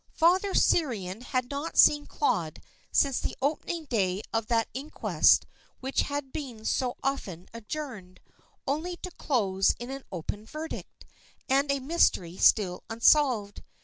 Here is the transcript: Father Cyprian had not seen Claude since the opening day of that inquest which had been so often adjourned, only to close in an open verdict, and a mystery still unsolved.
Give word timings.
Father 0.15 0.55
Cyprian 0.55 1.21
had 1.21 1.51
not 1.51 1.77
seen 1.77 2.07
Claude 2.07 2.59
since 2.91 3.19
the 3.19 3.37
opening 3.39 3.85
day 3.85 4.23
of 4.33 4.47
that 4.47 4.67
inquest 4.73 5.45
which 5.79 5.99
had 5.99 6.33
been 6.33 6.65
so 6.65 6.97
often 7.03 7.47
adjourned, 7.53 8.19
only 8.65 8.97
to 8.97 9.11
close 9.11 9.75
in 9.77 9.91
an 9.91 10.03
open 10.11 10.43
verdict, 10.47 11.05
and 11.47 11.69
a 11.71 11.79
mystery 11.79 12.35
still 12.35 12.83
unsolved. 12.89 13.61